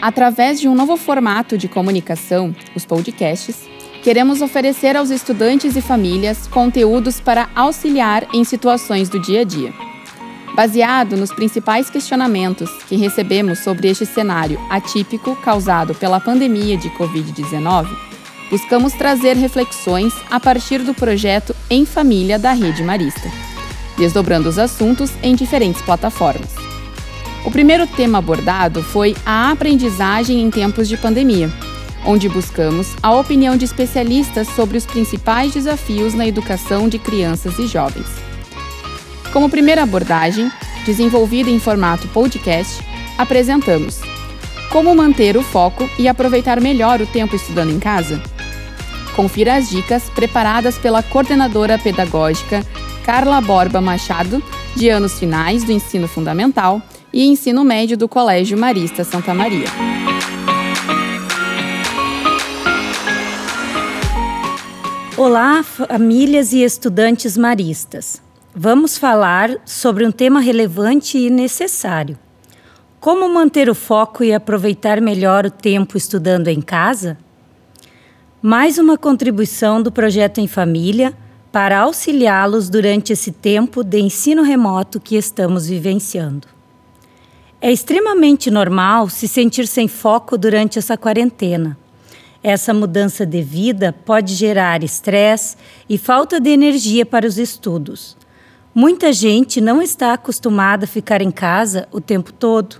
[0.00, 3.68] Através de um novo formato de comunicação, os podcasts,
[4.02, 9.74] queremos oferecer aos estudantes e famílias conteúdos para auxiliar em situações do dia a dia.
[10.54, 17.86] Baseado nos principais questionamentos que recebemos sobre este cenário atípico causado pela pandemia de Covid-19,
[18.50, 23.30] buscamos trazer reflexões a partir do projeto Em Família da Rede Marista,
[23.98, 26.59] desdobrando os assuntos em diferentes plataformas.
[27.44, 31.50] O primeiro tema abordado foi a aprendizagem em tempos de pandemia,
[32.04, 37.66] onde buscamos a opinião de especialistas sobre os principais desafios na educação de crianças e
[37.66, 38.06] jovens.
[39.32, 40.50] Como primeira abordagem,
[40.84, 42.82] desenvolvida em formato podcast,
[43.16, 44.00] apresentamos
[44.70, 48.22] como manter o foco e aproveitar melhor o tempo estudando em casa.
[49.16, 52.64] Confira as dicas preparadas pela coordenadora pedagógica
[53.04, 54.42] Carla Borba Machado,
[54.76, 56.80] de anos finais do ensino fundamental
[57.12, 59.66] e ensino médio do Colégio Marista Santa Maria.
[65.16, 68.22] Olá, famílias e estudantes maristas.
[68.54, 72.18] Vamos falar sobre um tema relevante e necessário.
[72.98, 77.18] Como manter o foco e aproveitar melhor o tempo estudando em casa?
[78.42, 81.14] Mais uma contribuição do projeto em família
[81.52, 86.59] para auxiliá-los durante esse tempo de ensino remoto que estamos vivenciando.
[87.62, 91.76] É extremamente normal se sentir sem foco durante essa quarentena.
[92.42, 98.16] Essa mudança de vida pode gerar estresse e falta de energia para os estudos.
[98.74, 102.76] Muita gente não está acostumada a ficar em casa o tempo todo.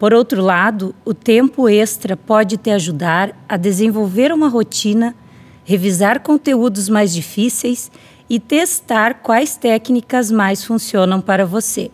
[0.00, 5.14] Por outro lado, o tempo extra pode te ajudar a desenvolver uma rotina,
[5.64, 7.88] revisar conteúdos mais difíceis
[8.28, 11.92] e testar quais técnicas mais funcionam para você.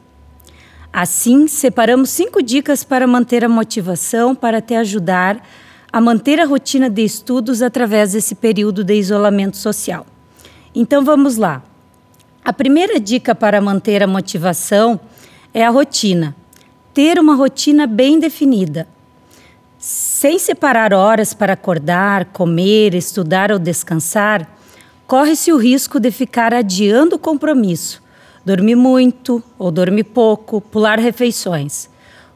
[0.97, 5.45] Assim, separamos cinco dicas para manter a motivação para te ajudar
[5.93, 10.07] a manter a rotina de estudos através desse período de isolamento social.
[10.73, 11.65] Então vamos lá.
[12.45, 15.01] A primeira dica para manter a motivação
[15.53, 16.33] é a rotina.
[16.95, 18.87] Ter uma rotina bem definida.
[19.77, 24.49] Sem separar horas para acordar, comer, estudar ou descansar,
[25.09, 28.01] corre-se o risco de ficar adiando o compromisso,
[28.45, 31.89] dormir muito ou dormir pouco, pular refeições.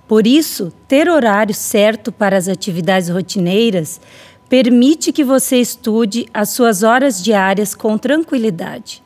[0.06, 4.00] Por isso, ter horário certo para as atividades rotineiras
[4.48, 9.02] permite que você estude as suas horas diárias com tranquilidade.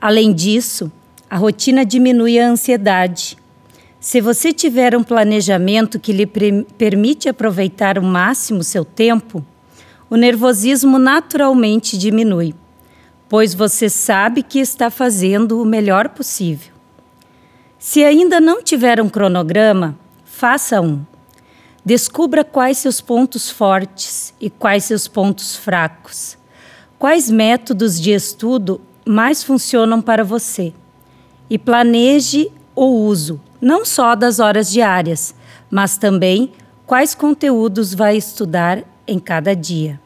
[0.00, 0.90] Além disso,
[1.28, 3.36] a rotina diminui a ansiedade.
[3.98, 6.26] Se você tiver um planejamento que lhe
[6.76, 9.44] permite aproveitar o máximo seu tempo,
[10.10, 12.54] o nervosismo naturalmente diminui,
[13.32, 16.70] pois você sabe que está fazendo o melhor possível.
[17.78, 21.00] Se ainda não tiver um cronograma, faça um.
[21.82, 26.36] Descubra quais seus pontos fortes e quais seus pontos fracos.
[26.98, 30.74] Quais métodos de estudo mais funcionam para você.
[31.48, 35.34] E planeje o uso, não só das horas diárias,
[35.70, 36.52] mas também
[36.86, 40.01] quais conteúdos vai estudar em cada dia.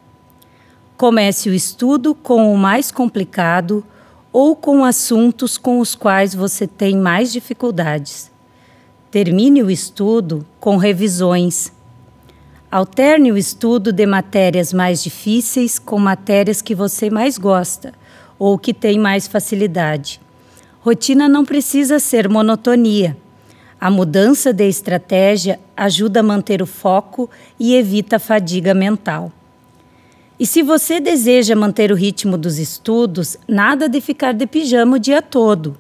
[0.97, 3.85] Comece o estudo com o mais complicado
[4.33, 8.31] ou com assuntos com os quais você tem mais dificuldades.
[9.11, 11.71] Termine o estudo com revisões.
[12.71, 17.93] Alterne o estudo de matérias mais difíceis com matérias que você mais gosta
[18.39, 20.19] ou que tem mais facilidade.
[20.81, 23.15] Rotina não precisa ser monotonia.
[23.79, 27.29] A mudança de estratégia ajuda a manter o foco
[27.61, 29.31] e evita a fadiga mental.
[30.39, 34.99] E se você deseja manter o ritmo dos estudos, nada de ficar de pijama o
[34.99, 35.79] dia todo.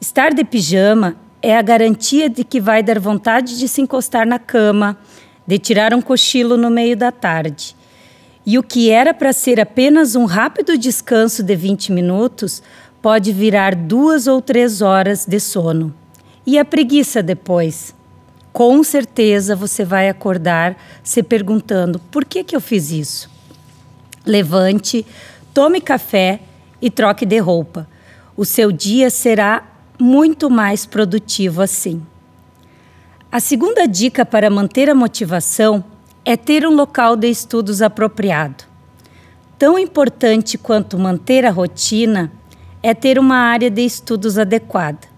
[0.00, 4.38] Estar de pijama é a garantia de que vai dar vontade de se encostar na
[4.38, 4.98] cama,
[5.46, 7.76] de tirar um cochilo no meio da tarde.
[8.44, 12.64] E o que era para ser apenas um rápido descanso de 20 minutos
[13.00, 15.94] pode virar duas ou três horas de sono.
[16.44, 17.94] E a preguiça depois?
[18.52, 23.33] Com certeza você vai acordar se perguntando: por que, que eu fiz isso?
[24.26, 25.04] Levante,
[25.52, 26.40] tome café
[26.80, 27.88] e troque de roupa.
[28.36, 29.64] O seu dia será
[29.98, 32.02] muito mais produtivo assim.
[33.30, 35.84] A segunda dica para manter a motivação
[36.24, 38.64] é ter um local de estudos apropriado.
[39.58, 42.32] Tão importante quanto manter a rotina
[42.82, 45.14] é ter uma área de estudos adequada.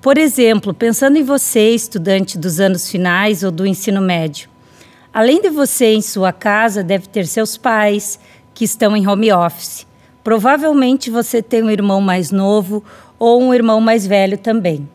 [0.00, 4.50] Por exemplo, pensando em você, estudante dos anos finais ou do ensino médio,
[5.12, 8.18] além de você em sua casa, deve ter seus pais
[8.54, 9.86] que estão em home office.
[10.22, 12.82] Provavelmente você tem um irmão mais novo
[13.18, 14.88] ou um irmão mais velho também.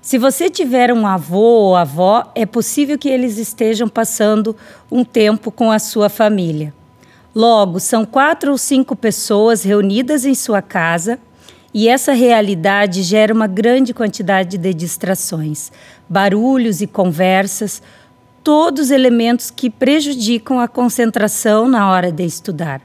[0.00, 4.56] Se você tiver um avô ou avó, é possível que eles estejam passando
[4.90, 6.74] um tempo com a sua família.
[7.34, 11.18] Logo, são quatro ou cinco pessoas reunidas em sua casa
[11.72, 15.72] e essa realidade gera uma grande quantidade de distrações,
[16.08, 17.80] barulhos e conversas,
[18.42, 22.82] todos elementos que prejudicam a concentração na hora de estudar.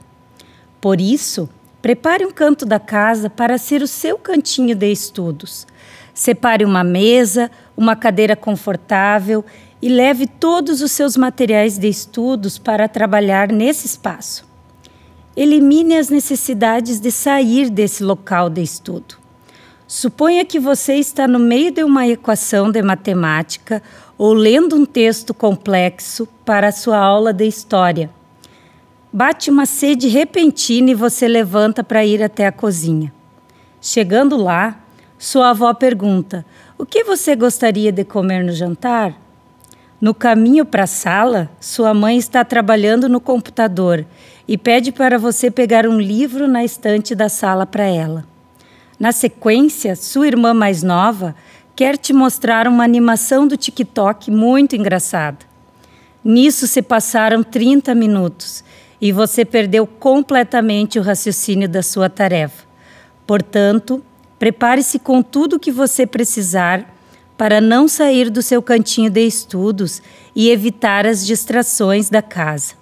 [0.80, 1.50] Por isso,
[1.82, 5.66] prepare um canto da casa para ser o seu cantinho de estudos.
[6.14, 9.44] Separe uma mesa, uma cadeira confortável
[9.82, 14.46] e leve todos os seus materiais de estudos para trabalhar nesse espaço.
[15.36, 19.16] Elimine as necessidades de sair desse local de estudo.
[19.88, 23.82] Suponha que você está no meio de uma equação de matemática
[24.18, 28.10] ou lendo um texto complexo para a sua aula de história.
[29.14, 33.14] Bate uma sede repentina e você levanta para ir até a cozinha.
[33.80, 34.80] Chegando lá,
[35.18, 36.46] sua avó pergunta:
[36.78, 39.16] O que você gostaria de comer no jantar?
[40.00, 44.06] No caminho para a sala, sua mãe está trabalhando no computador
[44.48, 48.24] e pede para você pegar um livro na estante da sala para ela.
[49.00, 51.36] Na sequência, sua irmã mais nova
[51.78, 55.38] quer te mostrar uma animação do TikTok muito engraçada.
[56.26, 58.64] Nisso se passaram 30 minutos
[59.00, 62.66] e você perdeu completamente o raciocínio da sua tarefa.
[63.28, 64.04] Portanto,
[64.40, 66.92] prepare-se com tudo o que você precisar
[67.38, 70.02] para não sair do seu cantinho de estudos
[70.36, 72.74] e evitar as distrações da casa.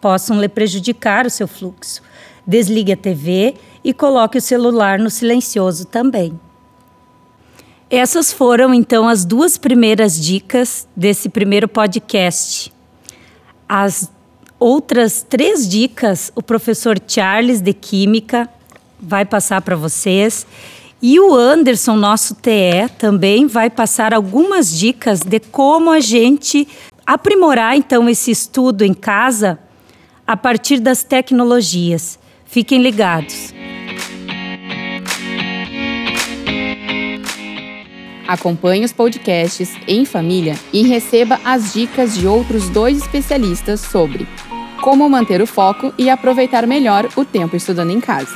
[0.00, 2.02] Possam lhe prejudicar o seu fluxo.
[2.44, 3.54] Desligue a TV
[3.84, 6.36] e coloque o celular no silencioso também.
[7.94, 12.72] Essas foram então as duas primeiras dicas desse primeiro podcast.
[13.68, 14.10] As
[14.58, 18.48] outras três dicas o professor Charles de Química
[18.98, 20.46] vai passar para vocês
[21.02, 26.66] e o Anderson, nosso TE, também vai passar algumas dicas de como a gente
[27.04, 29.58] aprimorar então esse estudo em casa
[30.26, 32.18] a partir das tecnologias.
[32.46, 33.52] Fiquem ligados.
[38.32, 44.26] Acompanhe os podcasts em família e receba as dicas de outros dois especialistas sobre
[44.80, 48.34] como manter o foco e aproveitar melhor o tempo estudando em casa.